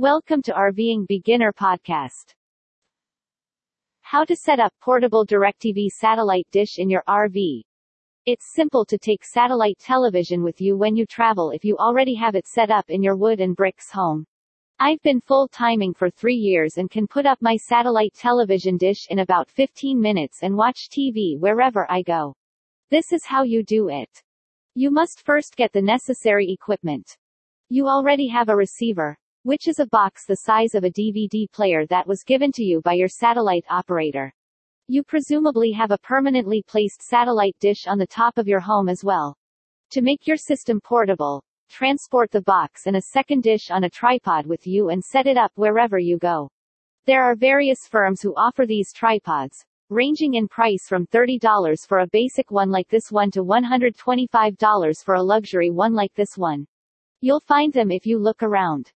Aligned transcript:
Welcome 0.00 0.42
to 0.42 0.52
RVing 0.52 1.08
Beginner 1.08 1.52
Podcast. 1.52 2.36
How 4.02 4.24
to 4.26 4.36
set 4.36 4.60
up 4.60 4.72
portable 4.80 5.26
DirecTV 5.26 5.88
satellite 5.88 6.46
dish 6.52 6.78
in 6.78 6.88
your 6.88 7.02
RV. 7.08 7.62
It's 8.24 8.54
simple 8.54 8.84
to 8.84 8.96
take 8.96 9.24
satellite 9.24 9.76
television 9.80 10.44
with 10.44 10.60
you 10.60 10.76
when 10.76 10.94
you 10.94 11.04
travel 11.04 11.50
if 11.50 11.64
you 11.64 11.76
already 11.78 12.14
have 12.14 12.36
it 12.36 12.46
set 12.46 12.70
up 12.70 12.84
in 12.90 13.02
your 13.02 13.16
wood 13.16 13.40
and 13.40 13.56
bricks 13.56 13.90
home. 13.90 14.24
I've 14.78 15.02
been 15.02 15.20
full 15.20 15.48
timing 15.48 15.94
for 15.94 16.10
three 16.10 16.36
years 16.36 16.76
and 16.76 16.88
can 16.88 17.08
put 17.08 17.26
up 17.26 17.42
my 17.42 17.56
satellite 17.56 18.14
television 18.14 18.76
dish 18.76 19.08
in 19.10 19.18
about 19.18 19.50
15 19.50 20.00
minutes 20.00 20.44
and 20.44 20.56
watch 20.56 20.90
TV 20.90 21.36
wherever 21.40 21.90
I 21.90 22.02
go. 22.02 22.36
This 22.88 23.12
is 23.12 23.24
how 23.24 23.42
you 23.42 23.64
do 23.64 23.88
it. 23.88 24.22
You 24.76 24.92
must 24.92 25.24
first 25.24 25.56
get 25.56 25.72
the 25.72 25.82
necessary 25.82 26.52
equipment. 26.52 27.16
You 27.68 27.88
already 27.88 28.28
have 28.28 28.48
a 28.48 28.54
receiver, 28.54 29.18
which 29.42 29.68
is 29.68 29.78
a 29.78 29.86
box 29.86 30.26
the 30.26 30.36
size 30.36 30.74
of 30.74 30.84
a 30.84 30.90
DVD 30.90 31.50
player 31.52 31.86
that 31.86 32.06
was 32.06 32.24
given 32.24 32.52
to 32.52 32.62
you 32.62 32.80
by 32.82 32.94
your 32.94 33.08
satellite 33.08 33.64
operator. 33.70 34.32
You 34.88 35.02
presumably 35.02 35.72
have 35.72 35.90
a 35.90 35.98
permanently 35.98 36.62
placed 36.66 37.02
satellite 37.02 37.56
dish 37.60 37.86
on 37.86 37.98
the 37.98 38.06
top 38.06 38.38
of 38.38 38.48
your 38.48 38.60
home 38.60 38.88
as 38.88 39.04
well. 39.04 39.36
To 39.90 40.02
make 40.02 40.26
your 40.26 40.36
system 40.36 40.80
portable, 40.80 41.42
transport 41.68 42.30
the 42.30 42.42
box 42.42 42.86
and 42.86 42.96
a 42.96 43.02
second 43.12 43.42
dish 43.42 43.70
on 43.70 43.84
a 43.84 43.90
tripod 43.90 44.46
with 44.46 44.66
you 44.66 44.88
and 44.88 45.04
set 45.04 45.26
it 45.26 45.36
up 45.36 45.52
wherever 45.54 45.98
you 45.98 46.18
go. 46.18 46.50
There 47.06 47.22
are 47.22 47.34
various 47.34 47.86
firms 47.86 48.20
who 48.20 48.34
offer 48.34 48.66
these 48.66 48.92
tripods, 48.92 49.64
ranging 49.90 50.34
in 50.34 50.48
price 50.48 50.86
from 50.86 51.06
$30 51.06 51.86
for 51.86 52.00
a 52.00 52.08
basic 52.08 52.50
one 52.50 52.70
like 52.70 52.88
this 52.88 53.10
one 53.10 53.30
to 53.30 53.44
$125 53.44 55.04
for 55.04 55.14
a 55.14 55.22
luxury 55.22 55.70
one 55.70 55.94
like 55.94 56.12
this 56.14 56.36
one. 56.36 56.66
You'll 57.20 57.40
find 57.40 57.72
them 57.72 57.90
if 57.90 58.04
you 58.04 58.18
look 58.18 58.42
around. 58.42 58.92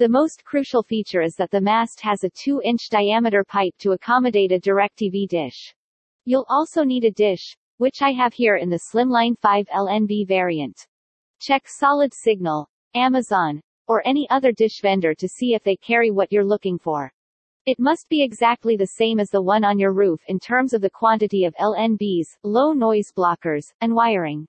The 0.00 0.08
most 0.08 0.46
crucial 0.46 0.82
feature 0.82 1.20
is 1.20 1.36
that 1.36 1.50
the 1.50 1.60
mast 1.60 2.00
has 2.00 2.24
a 2.24 2.30
2-inch 2.30 2.88
diameter 2.88 3.44
pipe 3.44 3.74
to 3.80 3.92
accommodate 3.92 4.50
a 4.50 4.58
DirecTV 4.58 5.28
dish. 5.28 5.74
You'll 6.24 6.46
also 6.48 6.84
need 6.84 7.04
a 7.04 7.10
dish, 7.10 7.54
which 7.76 8.00
I 8.00 8.12
have 8.12 8.32
here 8.32 8.56
in 8.56 8.70
the 8.70 8.80
Slimline 8.90 9.38
5 9.42 9.66
LNB 9.66 10.26
variant. 10.26 10.86
Check 11.38 11.64
Solid 11.68 12.14
Signal, 12.14 12.66
Amazon, 12.94 13.60
or 13.88 14.02
any 14.06 14.26
other 14.30 14.52
dish 14.52 14.80
vendor 14.80 15.14
to 15.16 15.28
see 15.28 15.52
if 15.52 15.62
they 15.64 15.76
carry 15.76 16.10
what 16.10 16.32
you're 16.32 16.46
looking 16.46 16.78
for. 16.78 17.12
It 17.66 17.78
must 17.78 18.08
be 18.08 18.22
exactly 18.22 18.78
the 18.78 18.86
same 18.96 19.20
as 19.20 19.28
the 19.28 19.42
one 19.42 19.64
on 19.64 19.78
your 19.78 19.92
roof 19.92 20.22
in 20.28 20.38
terms 20.38 20.72
of 20.72 20.80
the 20.80 20.88
quantity 20.88 21.44
of 21.44 21.54
LNBs, 21.56 22.38
low 22.42 22.72
noise 22.72 23.12
blockers, 23.14 23.66
and 23.82 23.94
wiring. 23.94 24.46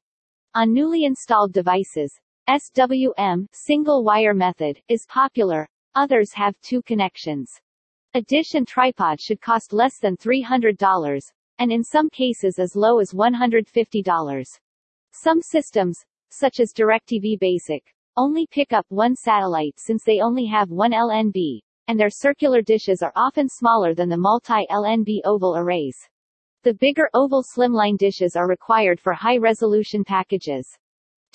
On 0.56 0.74
newly 0.74 1.04
installed 1.04 1.52
devices, 1.52 2.18
SWM, 2.52 3.48
single 3.54 4.04
wire 4.04 4.34
method, 4.34 4.78
is 4.90 5.06
popular. 5.08 5.66
Others 5.96 6.34
have 6.34 6.60
two 6.60 6.82
connections. 6.82 7.50
A 8.14 8.22
dish 8.24 8.56
and 8.56 8.68
tripod 8.68 9.22
should 9.22 9.40
cost 9.40 9.72
less 9.72 10.00
than 10.00 10.18
$300, 10.18 11.32
and 11.60 11.72
in 11.72 11.82
some 11.82 12.10
cases 12.10 12.60
as 12.60 12.76
low 12.76 13.00
as 13.00 13.14
$150. 13.14 14.60
Some 15.14 15.42
systems, 15.42 15.98
such 16.30 16.60
as 16.60 16.74
DirecTV 16.74 17.40
Basic, 17.40 17.86
only 18.18 18.46
pick 18.48 18.74
up 18.74 18.86
one 18.90 19.16
satellite 19.16 19.76
since 19.78 20.04
they 20.04 20.20
only 20.20 20.46
have 20.48 20.72
one 20.72 20.92
LNB, 20.92 21.60
and 21.88 21.98
their 21.98 22.10
circular 22.10 22.62
dishes 22.62 23.02
are 23.02 23.14
often 23.16 23.48
smaller 23.48 23.96
than 23.96 24.10
the 24.10 24.18
multi-LNB 24.18 25.22
oval 25.24 25.56
arrays. 25.56 25.98
The 26.64 26.74
bigger 26.74 27.10
oval 27.14 27.44
slimline 27.44 27.98
dishes 27.98 28.36
are 28.36 28.50
required 28.50 29.00
for 29.00 29.14
high-resolution 29.14 30.04
packages. 30.04 30.68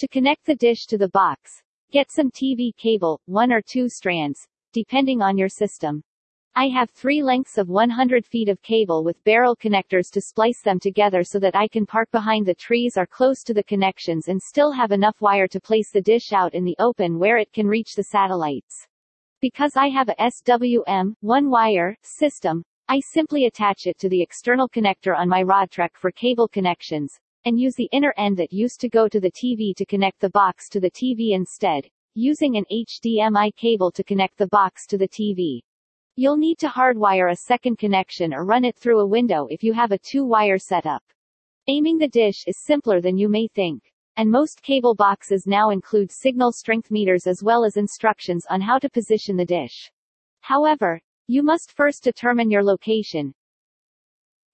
To 0.01 0.09
connect 0.09 0.45
the 0.45 0.55
dish 0.55 0.85
to 0.89 0.99
the 0.99 1.09
box, 1.09 1.63
get 1.91 2.11
some 2.11 2.31
TV 2.31 2.77
cable, 2.77 3.19
one 3.25 3.51
or 3.51 3.63
two 3.63 3.89
strands, 3.89 4.47
depending 4.75 5.23
on 5.23 5.39
your 5.39 5.49
system. 5.49 6.03
I 6.55 6.69
have 6.69 6.91
three 6.91 7.23
lengths 7.23 7.57
of 7.57 7.71
100 7.71 8.27
feet 8.27 8.51
of 8.51 8.61
cable 8.61 9.05
with 9.05 9.25
barrel 9.25 9.57
connectors 9.57 10.11
to 10.13 10.21
splice 10.21 10.61
them 10.61 10.79
together 10.79 11.25
so 11.25 11.39
that 11.39 11.57
I 11.57 11.67
can 11.67 11.87
park 11.87 12.11
behind 12.11 12.45
the 12.45 12.55
trees 12.55 12.99
or 12.99 13.07
close 13.07 13.43
to 13.45 13.55
the 13.55 13.65
connections 13.65 14.29
and 14.29 14.39
still 14.39 14.71
have 14.71 14.93
enough 14.93 15.23
wire 15.23 15.49
to 15.49 15.61
place 15.63 15.91
the 15.91 16.03
dish 16.03 16.31
out 16.35 16.53
in 16.53 16.65
the 16.65 16.77
open 16.79 17.19
where 17.19 17.39
it 17.39 17.55
can 17.55 17.67
reach 17.67 17.95
the 17.95 18.05
satellites. 18.05 18.87
Because 19.41 19.77
I 19.77 19.89
have 19.89 20.11
a 20.11 20.15
SWM, 20.21 21.15
one-wire, 21.21 21.97
system, 22.03 22.63
I 22.87 23.01
simply 23.01 23.47
attach 23.47 23.87
it 23.87 23.99
to 24.01 24.11
the 24.11 24.21
external 24.21 24.69
connector 24.69 25.17
on 25.17 25.27
my 25.27 25.43
Roadtrek 25.43 25.97
for 25.97 26.11
cable 26.11 26.49
connections, 26.49 27.19
and 27.47 27.59
use 27.59 27.75
the 27.77 27.89
inner 27.93 28.13
end 28.19 28.37
that 28.37 28.53
used 28.53 28.79
to 28.81 28.91
go 28.91 29.09
to 29.09 29.19
the 29.19 29.31
TV 29.31 29.75
to 29.77 29.87
connect 29.87 30.21
the 30.21 30.29
box 30.29 30.69
to 30.69 30.81
the 30.81 30.91
TV 30.91 31.31
instead, 31.31 31.89
using 32.15 32.57
an 32.59 32.67
HDMI 32.71 33.57
cable 33.57 33.91
to 33.93 34.05
connect 34.05 34.37
the 34.37 34.49
box 34.49 34.87
to 34.89 34.99
the 34.99 35.09
TV. 35.09 35.61
You'll 36.17 36.37
need 36.37 36.59
to 36.59 36.69
hardwire 36.69 37.33
a 37.33 37.37
second 37.37 37.79
connection 37.79 38.35
or 38.35 38.45
run 38.45 38.67
it 38.67 38.77
through 38.77 39.01
a 39.01 39.07
window 39.07 39.47
if 39.49 39.63
you 39.63 39.73
have 39.73 39.93
a 39.93 39.99
two-wire 39.99 40.59
setup. 40.59 41.03
Aiming 41.69 41.97
the 41.97 42.09
dish 42.09 42.45
is 42.47 42.63
simpler 42.63 43.01
than 43.01 43.17
you 43.17 43.31
may 43.31 43.49
think 43.49 43.83
and 44.17 44.31
most 44.31 44.63
cable 44.63 44.95
boxes 44.95 45.47
now 45.47 45.71
include 45.71 46.11
signal 46.11 46.51
strength 46.51 46.91
meters 46.91 47.27
as 47.27 47.43
well 47.43 47.65
as 47.65 47.77
instructions 47.77 48.47
on 48.49 48.63
how 48.63 48.79
to 48.79 48.89
position 48.89 49.37
the 49.37 49.45
dish. 49.45 49.91
However, 50.41 51.01
you 51.27 51.43
must 51.43 51.73
first 51.73 52.03
determine 52.03 52.51
your 52.51 52.65
location. 52.65 53.35